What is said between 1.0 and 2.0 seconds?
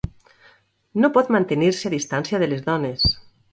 No pot mantenir-se a